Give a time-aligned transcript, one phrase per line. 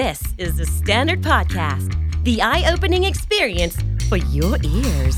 [0.00, 1.90] This is the Standard Podcast,
[2.24, 3.76] the eye opening experience
[4.08, 5.16] for your ears.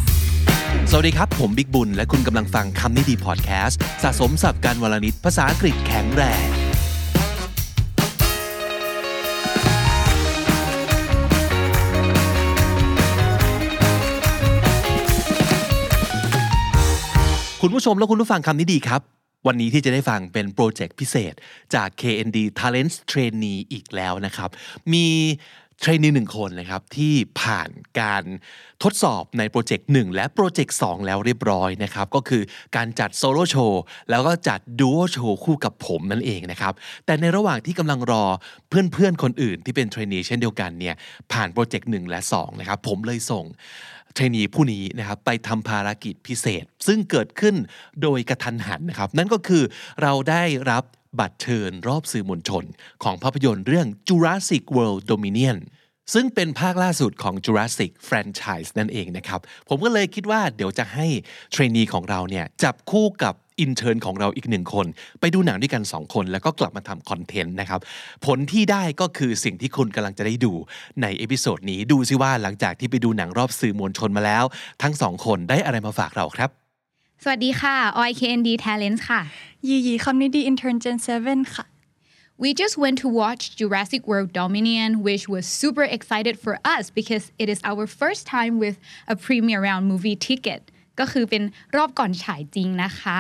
[0.91, 6.47] สวัสดีครับ ผมบิกบุญ และคุณกำลังฟังคำนี้ดีพอดแคสต์ สะสมสับการวลนิดภาษาอังกฤษแข็งแรง
[17.63, 19.01] คุณผู้ชมและคุณผู้ฟังคำนี้ดีครับ
[19.47, 21.35] วันนี้ที่จะได้ฟังเป็นโปรเจกต์พิเศษ
[21.75, 24.51] จาก KND Talent Trainee อีกแล้วนะครับ
[24.93, 25.07] มี
[25.81, 28.25] trainee หนึ่งคนนะครับที่ผ่านการ
[28.83, 32.43] ทดสอบใน project 1และ project 2แล้วเรียบร้อยนะครับก็คือ
[32.77, 36.73] การจัด solo show แล้วก็จัด duo show คู่กับผมนั่นเองนะครับ
[37.07, 38.25] แต่ในระหว่างที่กำลังรอ
[38.69, 40.95] เพื่อนๆคนอื่นที่เป็น trainee เช่นเดียวกันเนี่ย
[41.33, 43.45] ผ่าน project 1และ2นะครับผมเลยส่ง
[44.15, 47.55] trainee ผู้นี้นะครับไปทำภารกิจพิเศษ ซึ่งเกิดขึ้น
[48.03, 49.63] โดยกระทันหันนะครับ นั่นก็คือ
[50.03, 50.85] เราได้รับ
[51.21, 52.65] บัตรเชิญรอบสื่อมวลชน
[53.03, 55.59] ของภาพยนตร์เรื่อง Jurassic World Dominion
[56.13, 61.07] ซึ่งเป็นภาคล่าสุดของ Jurassic Franchise นั่นเองนะครับ ผมก็เลยคิดว่าเดี๋ยวจะให้
[61.53, 64.87] trainee ของเราเนี่ยจับคู่กับ intern ของเราอีกหนึ่งคน
[65.21, 67.81] ไปดูหนังด้วยกัน 2 คน แล้วก็กลับมาทำ content นะครับ
[68.27, 70.53] ผลที่ได้ก็คือสิ่งที่คุณกำลังจะได้ดู
[71.03, 74.45] ใน episode นี้ดูซิว่าหลังจากที่ไปดูหนังรอบสื่อมวลชนมาแล้ว
[74.83, 76.51] ทั้งสองคนได้อะไรมาฝากเราครับ
[77.23, 79.21] สวัสดีค่ะออย KND Talents ค่ะ
[79.69, 80.97] ยียีคำนี้ดี intern gen
[81.27, 81.65] 7ค่ะ
[82.44, 87.32] We just went to watch Jurassic World Dominion which was super excited for us because
[87.38, 90.62] it is our first time with a premiere round movie ticket
[91.00, 91.44] ก็คือเป็น
[91.76, 93.20] รอบก่อนฉายจริงนะคะ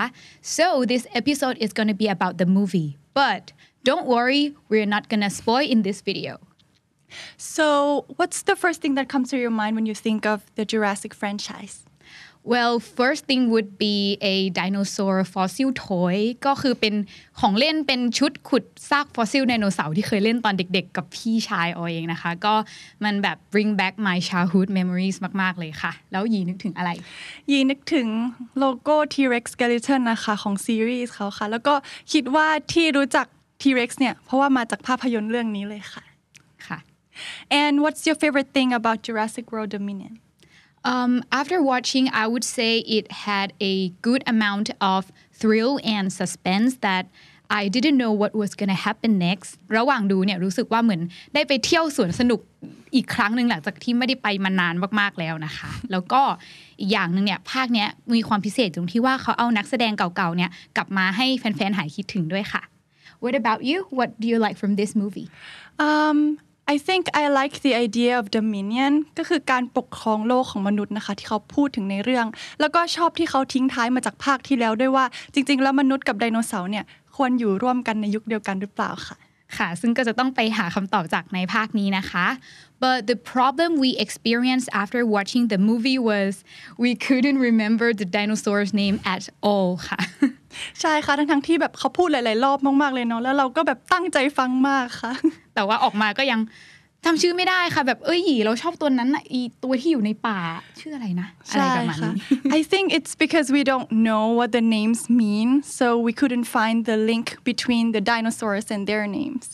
[0.55, 3.43] so this episode is going to be about the movie but
[3.87, 6.33] don't worry we're not gonna spoil in this video
[7.55, 7.65] so
[8.17, 11.13] what's the first thing that comes to your mind when you think of the Jurassic
[11.21, 11.75] franchise
[12.52, 13.96] Well first thing would be
[14.34, 16.94] a dinosaur fossil toy ก็คือเป็น
[17.40, 22.54] ของเล่นเป็นชุดขุดซากฟอสซิลไดโนเสาร์ที่เคยเล่นตอนเด็กๆ กับพี่ชายออยเองนะคะ ก็
[23.04, 26.90] มันแบบ bring back my childhood memories มากๆเลยค่ะ แล้วยีนึกถึงอะไร
[27.50, 28.08] ยีนึกถึง
[28.58, 31.74] โลโก้ T-Rex skeleton นะคะของซีรีส์เขาค่ะ แล้วก็
[32.12, 33.26] คิดว่าที่รู้จัก
[33.60, 36.04] T-Rex เนี่ยเพราะว่ามาจากภาพยนตร์เรื่องนี้เลยค่ะ
[36.66, 36.78] ค่ะ
[37.62, 40.14] and what's your favorite thing about Jurassic World Dominion
[40.92, 43.74] Um, after watching, I would say it had a
[44.06, 45.00] good amount of
[45.40, 47.04] thrill and suspense that
[47.60, 51.00] I didn't know what was gonna happen next ระหว่างดูเนี่ยรู้สึกว่าเหมือน
[51.34, 52.40] ได้ไปเที่ยวสวนสนุก
[52.94, 56.22] อีกครั้งหนึ่งหลังจากที่ไม่ได้ไปมานานมากๆแล้วนะคะ แล้วก็
[56.80, 62.62] อีกอย่างหนึ่งเนี่ยภาคเนี้ยมีความพิเศษตรงที่ว่าเขาเอานักแสดงเก่าๆเนี่ยกลับมาให้แฟนๆหายคิดถึงด้วยค่ะ
[63.22, 65.28] What about you What do you like from this movie
[65.86, 66.18] um
[66.72, 72.26] I think I like the idea of dominion ก็คือการปกครองโลกของมนุษย์นะคะ ที่เขาพูดถึงในเรื่อง
[72.60, 75.04] แล้วก็ชอบที่เขาทิ้งท้ายมาจากภาคที่แล้วด้วยว่า
[75.34, 76.84] จริง ๆ แล้วมนุษย์กับไดโนเสาร์เนี่ย
[77.16, 79.16] ควรอยู่ร่วมกันในยุคเดียวกันหรือเปล่าค่ะ
[79.56, 82.26] ค่ะ ซึ่งก็จะต้องไปหาคำตอบจากในภาคนี้นะคะ
[82.82, 86.30] but the problem we experienced after watching the movie was
[86.84, 90.00] we couldn't remember the dinosaur's name at all ค่ะ
[90.80, 95.12] ใช่ค่ะทั้งๆที่แบบเขาพูดหลาย ๆ รอบมาก ๆ เลยเนาะแล้วเราก็แบบตั้งใจฟังมากค่ะ
[95.54, 96.40] แต่ว่าออกมาก็ยัง
[97.06, 100.40] จำชื่อไม่ได้ค่ะ แบบเอ้ยหยีเราชอบตัวนั้นน่ะอีตัวที่อยู่ในป่า
[100.80, 105.48] ชื่ออะไรนะอะไรใช่ประมาณค่ะนี้ I think it's because we don't know what the names mean
[105.78, 109.46] so we couldn't find the link between the dinosaurs and their names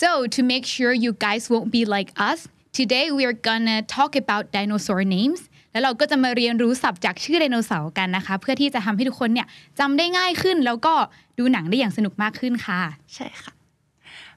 [0.00, 2.38] So to make sure you guys won't be like us
[2.80, 5.40] today we are gonna talk about dinosaur names
[5.72, 9.46] แล้วเราก็จะมาเรียนรู้ศัพท์จากชื่อไดโนเสาร์กันนะคะ เพื่อที่จะทำให้ทุกคนเนี่ย
[9.78, 10.94] จำได้ง่ายขึ้น แล้วก็
[11.38, 12.80] ดูหนังได้อย่างสนุกมากขึ้นค่ะ
[13.14, 13.52] ใช่ค่ะ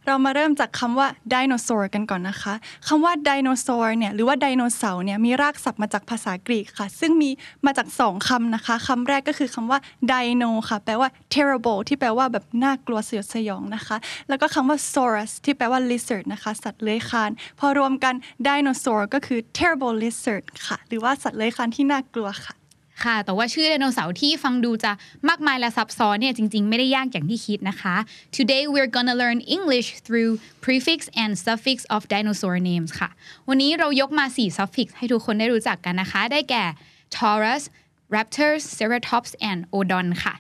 [0.08, 2.54] เรามาเริ่มจากคำว่า dinosaur กันก่อนนะคะ
[2.88, 7.30] คำว่า dinosaur เนี่ยหรือว่าไดโนเสาร์เนี่ยมีรากศัพท์มาจากภาษากรีกค่ะ ซึ่งมี
[7.66, 9.80] มาจากสองคำนะคะคำแรกก็คือคำว่า
[10.12, 13.98] dino ค่ะ แปลว่า terrible ที่แปลว่าแบบน่ากลัวสยดสยองนะคะ
[14.30, 18.14] แล้วก็คำว่า saurus ที่แปลว่า lizard นะคะ สัตว์เลื้อยคลาน พอรวมกัน
[18.48, 22.65] dinosaur ก็คือ terrible lizard ค่ะ หรือว่าสัตว์เลื้อยคลานที่น่ากลัวค่ะ
[23.04, 24.92] ค่ะ แต่ว่าชื่อไดโนเสาร์ที่ฟังดูจะ
[25.30, 27.96] มากมายและซับซ้อนเนี่ยจริงๆ ไม่ได้ยากอย่างที่คิดนะคะ
[28.38, 30.32] Today we're gonna learn English through
[30.66, 33.10] prefix and suffix of dinosaur names ค่ะ
[33.50, 36.64] วันนี้เรายกมา 4 suffix ให้ทุกคนได้รู้จักกันนะคะ ได้แก่
[37.16, 37.64] Taurus
[38.16, 40.34] Raptors Ceratops and Odon ค่ะ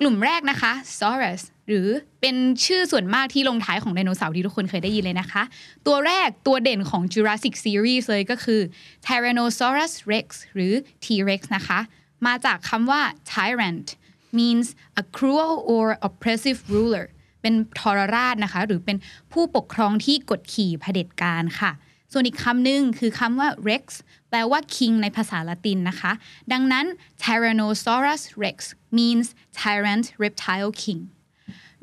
[0.00, 1.86] กลุ่มแรกนะคะ Saurus หรือ
[2.20, 5.42] เป็นชื่อส่วนมากที่ลงท้ายของไดโนเสาร์ที่ทุกคนเคยได้ยินเลยนะคะ
[5.86, 8.60] ตัวแรกตัวเด่นของ Jurassic Series เลยก็คือ
[9.06, 10.72] Tyrannosaurus Rex หรือ
[11.04, 11.78] T-Rex นะคะ
[12.26, 13.02] มาจากคำว่า
[13.32, 13.88] tyrant
[14.36, 14.68] means
[15.02, 17.06] a cruel or oppressive ruler
[17.42, 18.96] เป็นทรราชนะคะ หรือเป็น
[19.32, 21.72] ผู้ปกครองที่กดขี่เผด็จการค่ะ
[22.12, 23.84] ส่วนอีกคำหนึ่งคือคำว่า rex
[24.30, 26.12] แปลว่า king ในภาษาละตินนะคะ
[26.52, 26.86] ดังนั้น
[27.22, 28.56] tyrannosaurus rex
[28.96, 29.26] means
[29.60, 31.00] tyrant reptile king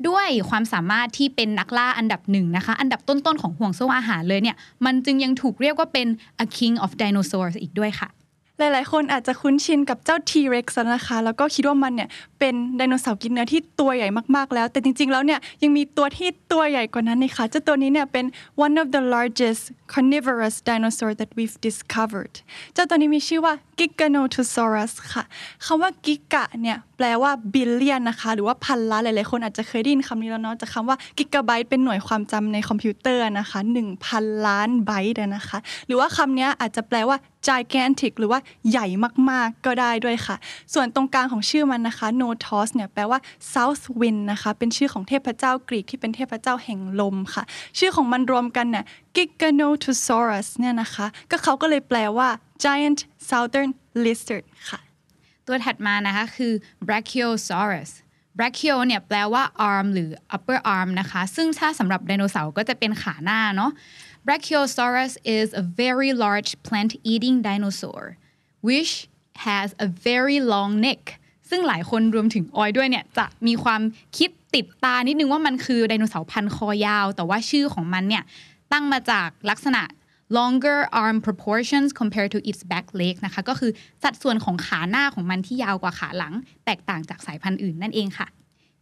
[0.08, 6.08] ด้วยความสามารถที่เป็นนักล่าอันดับหนึ่งนะคะ อันดับต้นๆของห่วงโซ่อาหารเลยเนี่ย มันจึงยังถูกเรียกว่าเป็น
[6.44, 8.10] a king of dinosaurs อีกด้วยค่ะ
[8.58, 12.08] หลายๆ คนอาจจะคุ้นชินกับเจ้า T-Rex นะคะ แล้วก็คิดว่ามันเนี่ย
[12.38, 18.24] เป็นไดโนเสาร์กินเนื้อที่ตัวใหญ่มากๆแล้ว แต่จริง ๆ แล้วเนี่ยยังมีตัวที่ตัวใหญ่กว่านั้นนะคะเจ้าตัวนี้เนี่ยเป็น
[18.66, 19.62] one of the largest
[19.92, 22.34] carnivorous dinosaur that we've discovered
[22.74, 25.24] เจ้าตัวนี้มีชื่อว่า Giganotosaurus ค่ะ
[25.64, 33.58] คำว่ากิกะเนี่ยแปลว่า billion นนะคะหรือว่าพันล้านหลายๆคนอาจจะเคยได้ยินคำนี้แล้วเนาะจากคำว่า gigabyte เป็นหน่วยความจำในคอมพิวเตอร์นะคะ
[34.02, 37.16] 1,000 ล้านไบต์นะคะ หรือว่าคำนี้อาจจะแปลว่า
[37.48, 38.86] gigantic หรือว่าใหญ่
[39.30, 40.36] มากๆก็ได้ด้วยค่ะ
[40.74, 43.18] ส่วนตรงกลางของชื่อมันนะคะ notos เนี่ยแปลว่า
[43.54, 47.42] south wind นะคะ เป็นชื่อของเทพเจ้ากรีกที่เป็นเทพเจ้าแห่งลมค่ะ
[47.78, 48.84] ชื่อของมันรวมกันเนี่ย
[49.16, 52.28] Giganotosaurus เนี่ยนะคะ ก็เขาก็เลยแปลว่า
[52.64, 53.70] giant southern
[54.04, 54.83] lizard ค่ะ
[55.46, 56.52] ตัวถัดมานะคะคือ
[56.86, 57.90] brachiosaurus
[58.38, 59.42] brachio เนี่ยแปลว่า
[59.72, 63.70] arm หรือ upper arm นะคะ ซึ่งถ้าสำหรับไดโนเสาร์ก็จะเป็นขาหน้าเนาะ
[64.26, 68.02] brachiosaurus is a very large plant-eating dinosaur
[68.68, 68.92] which
[69.46, 71.02] has a very long neck
[71.50, 73.80] ซึ่งหลายคนรวมถึงออยด้วยเนี่ยจะมีความ
[74.18, 78.24] คิดติดตานิดนึงว่ามันคือไดโนเสาร์พันคอยาว แต่ว่าชื่อของมันเนี่ย
[78.72, 79.82] ตั้งมาจากลักษณะ
[80.38, 83.70] longer arm proportions compared to its back leg นะคะ ก็คือ
[84.02, 86.34] สัดส่วนของขาหน้าของมันที่ยาวกว่าขาหลัง
[86.66, 88.28] แตกต่างจากสายพันธุ์อื่นนั่นเองค่ะ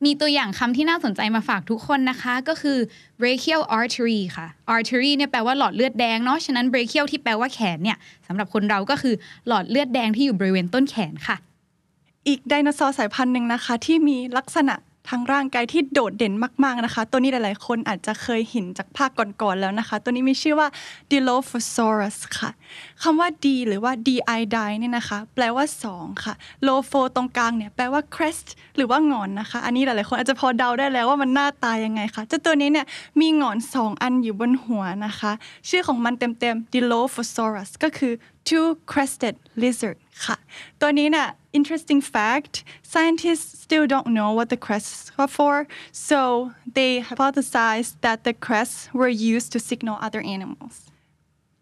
[0.05, 2.79] มีตัวอย่างคำที่น่าสนใจมาฝากทุกคนนะคะ ก็คือ
[3.21, 4.47] brachial artery ค่ะ
[4.77, 7.97] artery เนี่ยแปลว่าหลอดเลือดแดงเนาะ ฉะนั้น brachial ที่แปลว่าแขนเนี่ย
[8.27, 9.15] สำหรับคนเราก็คือ
[9.47, 11.37] หลอดเลือดแดงที่อยู่บริเวณต้นแขนค่ะ
[12.29, 14.75] อีกไดโนเสาร์สายพันธุ์หนึ่งนะคะ ที่มีลักษณะ
[15.09, 16.35] ทางร่างกายที่โดดเด่น
[16.65, 20.69] มาก ๆนะคะ ตัวนี้หลาย ๆ คนอาจจะเคยเห็นจากภาคก่อน ๆ แล้วนะคะ ตัวนี้มีชื่อว่า
[21.11, 22.51] Dilophosaurus ค่ะ
[23.03, 24.17] คำว่า D หรือว่า di
[24.55, 25.65] di เนี่ยนะคะ แปลว่า
[25.95, 26.35] 2 ค่ะ
[26.67, 32.87] Lopho ตรงกลางเนี่ยแปลว่า crest หรือว่างอนนะคะ อันนี้หลาย ๆ คนอาจจะพอเดาได้แล้วว่ามันหน้าตายังไงคะเจ้าตัวนี้เนี่ย
[33.21, 35.33] มีงอน 2 อันอยู่บนหัวนะคะ
[35.69, 38.13] ชื่อของมันเต็ม ๆ Dilophosaurus ก็คือ
[38.49, 40.37] two crested lizard ค่ะ
[40.81, 41.29] ตัวนี้เนี่ย
[41.59, 42.55] interesting fact
[42.95, 45.55] scientists still don't know what the crests are for
[46.11, 46.21] so
[46.77, 50.77] they hypothesized that the crests were used to signal other animals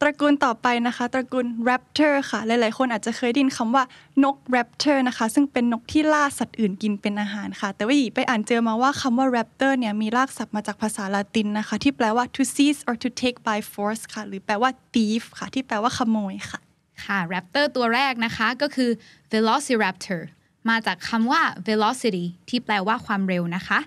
[0.02, 3.84] ตระกูลต่อไปนะคะตระกูล raptor ค่ะ หลาย ๆ คนอาจจะเคยได้ยินคำว่า
[4.24, 14.22] นก raptor นะคะ ซึ่งเป็นนกที่ล่าสัตว์อื่นกินเป็นอาหารค่ะ แต่ว่าหยีไปอ่านเจอมาว่าคำว่า raptor เนี่ยมีรากศัพท์มาจากภาษาละตินนะคะ ที่แปลว่า to seize or to take by force ค่ะ
[14.28, 16.60] หรือแปลว่า thief ค่ะ ที่แปลว่าขโมยค่ะ
[17.04, 18.90] ค่ะ raptor ตัวแรกนะคะก็คือ
[19.32, 20.20] velociraptor
[20.68, 23.80] มาจากคำว่า velocity ที่แปลว่าความเร็วนะคะ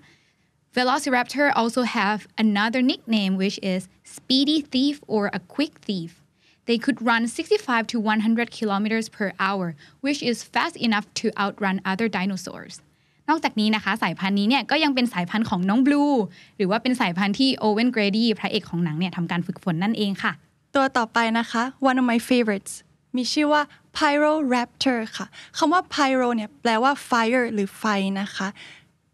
[0.76, 6.20] Velociraptor also have another nickname which is speedy thief or a quick thief.
[6.66, 11.80] They could run 65 to 100 kilometers per hour, which is fast enough to outrun
[11.92, 12.76] other dinosaurs.
[13.30, 16.04] นอกจากนี้นะคะ สายพันธุ์นี้เนี่ยก็ยังเป็นสายพันธุ์ของน้องบลู
[16.58, 20.32] หรือว่าเป็นสายพันธุ์ที่โอเวนเกรดี้พระเอกของหนังเนี่ยทำการฝึกฝนนั่นเองค่ะ
[20.76, 22.74] ตัวต่อไปนะคะ one of my favorites
[23.16, 23.62] มีชื่อว่า
[23.98, 25.28] Pyroraptor ค่ะ
[25.58, 27.84] คำว่า pyro เนี่ยแปลว่า fire หรือไฟ
[28.22, 28.48] นะคะ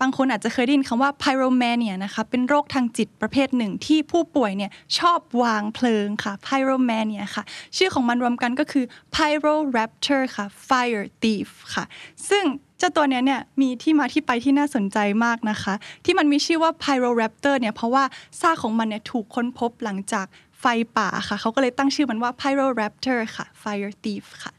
[0.01, 7.43] บางคนอาจจะเคยได้ยินคำว่า pyromania นะคะ เป็นโรคทางจิตประเภทหนึ่งที่ผู้ป่วยเนี่ยชอบวางเพลิงค่ะ pyromania ค่ะ
[7.77, 8.85] ชื่อของมันรวมกันก็คือ
[9.15, 11.83] pyroraptor ค่ะ fire thief ค่ะ
[12.29, 12.43] ซึ่ง
[12.77, 15.73] เจ้าตัวเนี้ยเนี่ยมีที่มาที่ไปที่น่าสนใจมากนะคะ
[16.05, 18.03] ที่มันมีชื่อว่า pyroraptor เนี่ยเพราะว่า
[18.41, 20.25] ซากของมันเนี่ยถูกค้นพบหลังจาก
[20.61, 20.65] ไฟ
[20.97, 24.53] ป่าค่ะ เขาก็เลยตั้งชื่อมันว่า pyroraptor ค่ะ fire thief ค่ะ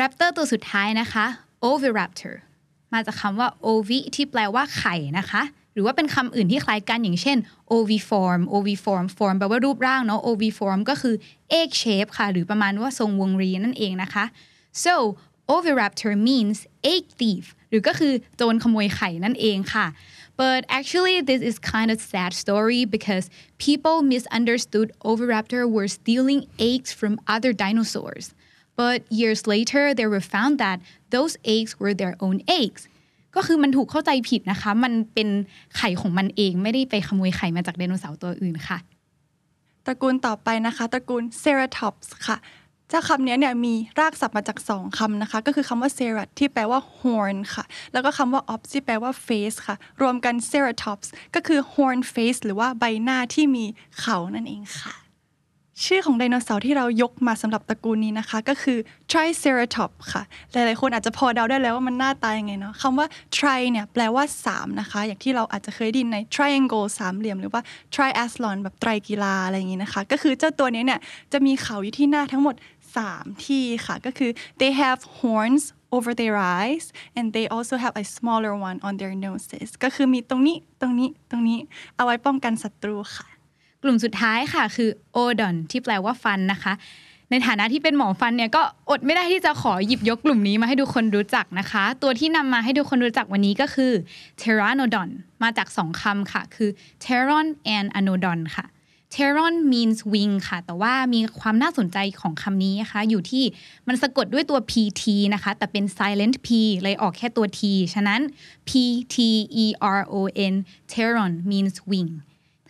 [0.00, 1.26] raptor ตัวสุดท้ายนะคะ
[1.70, 2.34] oviraptor
[2.92, 7.38] มาจากคำว่า ovi ที่แปลว่าไข่นะคะ หรือว่าเป็นคำอื่นที่คล้ายกันอย่างเช่น
[7.76, 11.14] oviform oviform form แปลว่ารูปร่างเนาะ oviform ก็คือ
[11.60, 14.24] egg shape ค่ะ หรือประมาณว่าทรงวงรีนั่นเองนะคะ
[14.84, 14.94] so
[15.54, 16.58] oviraptor means
[16.92, 19.86] egg thief หรือก็คือโจรขโมยไข่นั่นเองค่ะ
[20.39, 26.91] But actually, this is kind of sad story because people misunderstood oviraptor were stealing eggs
[26.91, 28.33] from other dinosaurs.
[28.75, 32.81] But years later, they were found that those eggs were their own eggs.
[33.35, 35.29] ก็คือมันถูกเข้าใจผิดนะคะ มันเป็น
[35.77, 38.77] ไข่ของมันเองไม่ได้ไปขโมยไข่มาจากไดโนเสาร์ตัวอื่นค่ะ
[39.85, 42.58] ตระกูลต่อไปนะคะ ตระกูล Ceratops ค่ะ เ
[42.92, 51.98] จ้าคำนี้เนี่ยมีรากศัพท์มาจากสองคำนะคะ ก็คือคำว่า cerat ที่แปลว่า horn ค่ะ แล้วก็คำว่า ops ที่แปลว่า face ค่ะ รวมกัน Ceratops ก็คือ horn
[52.12, 53.64] face หรือว่าใบหน้าที่มี
[54.00, 54.94] เขานั่นเองค่ะ
[55.86, 58.78] ชื่อของไดโนเสาร์ที่เรายกมาสำหรับตระกูลนี้นะคะ ก็คือ
[59.10, 63.06] Triceratops ค่ะ หลายๆคนอาจจะพอเดาได้แล้วว่ามันหน้าตายังไงเนาะคำว่า
[63.36, 67.62] tri เนี่ยแปลว่า 3 นะคะ อย่างที่เราอาจจะเคยได้ยินใน triangle สามเหลี่ยม หรือว่า
[67.94, 71.00] triathlon แบบไตรกีฬาอะไรอย่างนี้นะคะ ก็คือเจ้าตัวนี้เนี่ย
[71.32, 72.54] จะมีเขาอยู่ที่หน้าทั้งหมด
[72.98, 74.30] 3 ที่ค่ะก็คือ
[74.60, 75.64] they have horns
[75.96, 76.84] over their eyes
[77.16, 81.58] and they also have a smaller one on their noses ก็คือมีตรงนี้ตรงนี้ตรงนี้
[81.96, 83.28] เอาไว้ป้องกันศัตรูค่ะ
[83.82, 86.74] กลุ่มสุดท้ายค่ะคือ odon ที่แปลว่าฟันนะคะ
[87.30, 93.92] ในฐานะที่เป็นหมอฟันเนี่ยก็อดไม่ได้ที่จะขอหยิบยกกลุ่มนี้มาให้ทุกคนรู้จักนะคะ ตัวที่นำมาให้ทุกคนรู้จักวันนี้ก็คือ
[94.38, 95.08] pteranodon
[95.42, 96.70] มาจากสองคำค่ะ คือ
[97.00, 98.66] pteron and anodon ค่ะ
[99.14, 103.44] t e r o n means wing ค่ะ แต่ว่ามีความน่าสนใจของคำนี้นะคะ อยู่ที่
[103.86, 105.02] มันสะกดด้วยตัว pt
[105.34, 106.48] นะคะ แต่เป็น silent p
[106.82, 107.60] เลยออกแค่ตัว t
[107.94, 108.20] ฉะนั้น
[108.68, 108.70] p
[109.14, 109.16] t
[109.64, 109.66] e
[109.98, 110.14] r o
[110.52, 110.54] n
[110.92, 112.10] t e r o n means wing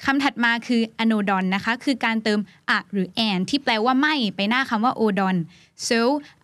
[0.05, 5.37] คำถัดมาคือ anodon นะคะ คือการเติมอะหรือ an ที่แปลว่าไม่ไปหน้าคำว่า odon
[5.89, 5.99] so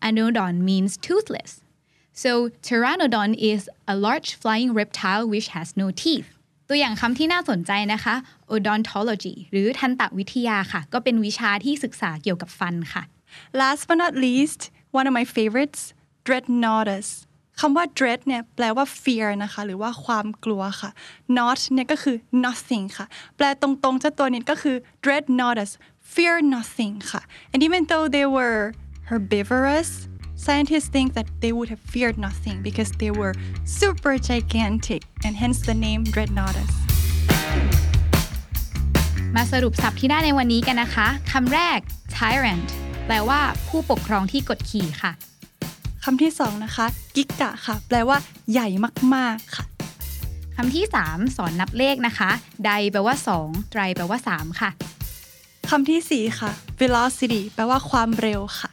[0.06, 1.52] anodon means toothless
[2.22, 2.30] so
[2.64, 3.62] pteranodon is
[3.92, 6.28] a large flying reptile which has no teeth
[6.68, 8.14] ตัวอย่างคำที่น่าสนใจนะคะ
[8.54, 13.02] odontology หรือทันตวิทยาค่ะ ก็เป็นวิชาที่ศึกษาเกี่ยวกับฟันค่ะ
[13.60, 14.60] last but not least
[14.98, 15.80] one of my favorites
[16.26, 17.08] dreadnoughtus
[17.60, 20.90] คำว่า dread เนี่ยแปลว่า fear นะคะ หรือว่าความกลัวค่ะ
[21.38, 23.06] not เนี่ยก็คือ nothing ค่ะ
[23.36, 25.70] แปลตรงๆเจ้าตัวนี้ก็คือ dreadnoughtus
[26.14, 28.60] fear nothing ค่ะ and even though they were
[29.10, 29.90] herbivorous
[30.44, 35.58] scientists think that they would have feared nothing because they were super gigantic and hence
[35.68, 36.72] the name dreadnoughtus
[39.36, 41.78] มาสรุปศัพท์ที่ได้ในวันนี้กันนะคะคำแรก
[42.18, 42.68] tyrant
[43.06, 45.12] แปลว่าผู้ปกครองที่กดขี่ค่ะ
[46.04, 48.16] คำที่สองนะคะกิกะค่ะ แปลว่า
[48.52, 48.68] ใหญ่
[49.14, 49.64] มากๆค่ะ
[50.56, 52.30] คำที่ 3 สอนนับเลขนะคะ
[52.66, 54.70] ใดแปลว่า2ไตรแปลว่า 3 ค่ะ
[55.70, 56.50] คำที่สี่ค่ะ
[56.80, 58.70] velocity แปลว่าความเร็วค่ะ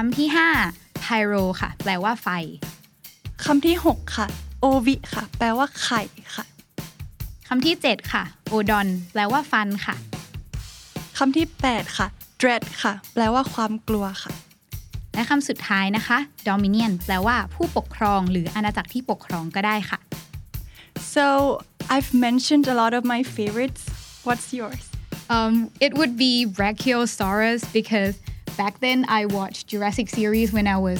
[0.00, 0.28] คำที่
[0.68, 2.28] 5 pyro ค่ะ แปลว่าไฟ
[3.44, 4.26] คำที่หกค่ะ
[4.64, 6.02] ovi ค่ะ แปลว่าไข่
[6.36, 6.44] ค่ะ
[7.48, 9.96] คำที่ 7 ค่ะ odon แปลว่าฟันค่ะ
[11.18, 12.06] คำที่แปดค่ะ
[12.40, 14.32] dread ค่ะ แปลว่าความกลัวค่ะ
[15.14, 19.98] และคำสุดท้ายนะคะ dominion แปลว่าผู้ปกครอง หรืออาณาจักรที่ปกครองก็ได้ค่ะ
[21.14, 21.26] so
[21.94, 23.82] I've mentioned a lot of my favorites
[24.26, 24.84] what's yours
[25.36, 25.54] Um,
[25.86, 28.14] it would be Brachiosaurus because
[28.61, 30.99] back then I watched Jurassic series when I was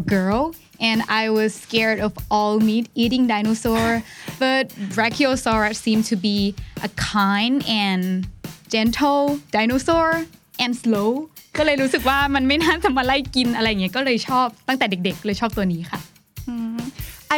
[0.00, 4.02] girl and I was scared of all meat eating dinosaur.
[4.38, 4.64] but
[4.96, 6.38] Brachiosaurus seemed to be
[6.82, 8.26] a kind and
[8.74, 10.26] gentle dinosaur
[10.62, 11.10] and slow
[11.56, 16.00] ก็เลยรู้สึกว่ามันไม่น่าจะมาไล่กินอะไรอย่างเงี้ยก็เลยชอบตั้งแต่เด็กๆ เลยชอบตัวนี้ค่ะ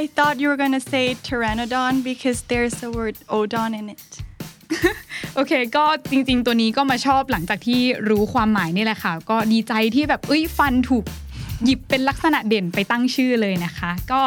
[0.01, 4.09] I thought you were gonna say pteranodon because there's the word odon in it
[5.36, 11.04] โอเค ก็จริง ๆ ตัวนี้ก็มาชอบหลังจากที่รู้ความหมายนี่แหละค่ะ ก็ดีใจที่แบบเอ้ยฟันถูก
[11.64, 14.22] หยิบเป็นลักษณะเด่นไปตั้งชื่อเลยนะคะ ก็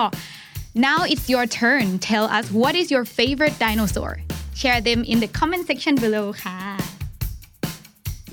[0.87, 4.13] now it's your turn tell us what is your favorite dinosaur
[4.61, 6.59] share them in the comment section below ค่ะ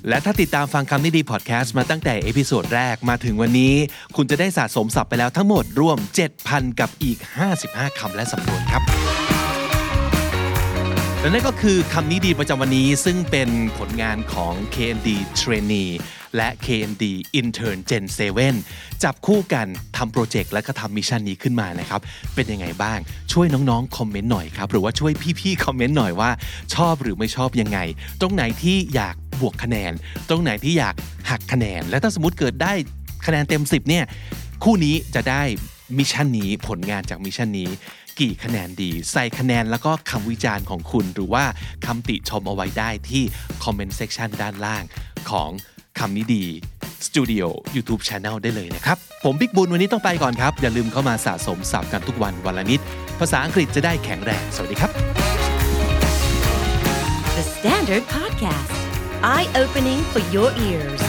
[0.10, 3.74] และถ้าติดตามฟังคำนี้ดีพอดแคสต์มาตั้งแต่ episode แรกมาถึงวันนี้
[4.16, 5.98] คุณจะได้สะสมศัพท์ไปแล้วทั้งหมดรวม
[6.38, 7.18] 7,000 กับอีก
[7.58, 8.82] 55คำและสำนวนครับ
[11.24, 15.10] และนั่นก็คือคำนี้ดีประจำวันนี้ซึ่งเป็นผลงานของ KND
[15.40, 15.92] Trainee
[16.36, 17.04] และ KND
[17.40, 18.04] Intern Gen
[18.54, 22.02] 7 จับคู่กันทำ project และก็ทำ mission นี้ขึ้นมานะครับ
[22.36, 23.00] เป็นยังไงบ้าง
[23.32, 26.30] ช่วยน้องๆ comment หน่อยครับ หรือว่าช่วยพี่ๆ comment หน่อยว่า
[26.76, 27.80] ชอบหรือไม่ชอบยังไง
[28.22, 29.92] ตรงไหนที่อยากบวกคะแนน
[30.30, 30.96] ตรงไหนที่อยาก
[31.30, 32.74] หักคะแนน และถ้าสมมติเกิดได้
[33.26, 34.04] คะแนนเต็ม 10เนี่ย
[34.64, 35.42] คู่นี้จะได้
[35.98, 37.70] mission นี้ผลงานจาก mission นี้
[38.22, 41.44] กี่คะแนนดี ใส่คะแนนแล้วก็คำวิจารณ์ของคุณ หรือว่า
[41.86, 43.24] คำติชมเอาไว้ได้ที่
[43.64, 44.84] คอมเมนต์เซ t ชันด้านล่าง
[45.30, 45.50] ของ
[46.00, 46.46] คำนี้ดี
[47.08, 47.44] สตูดิโอ
[47.76, 52.80] YouTube Channel ได้เลยนะครับ ผมบิ๊กบุญวันนี้ต้องไปก่อนครับ อย่าลืมเข้ามาสะสมศัพท์กันทุกวันวันละนิด
[53.20, 54.92] ภาษาอังกฤษจะได้แข็งแรง สวัสดีครับ
[57.38, 58.74] The Standard Podcast,
[59.34, 61.02] eye opening for your ears.